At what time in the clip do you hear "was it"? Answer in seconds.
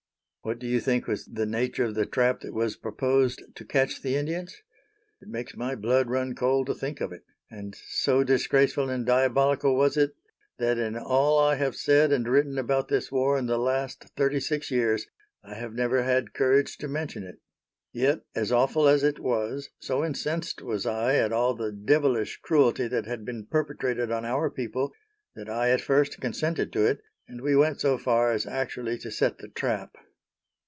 9.75-10.15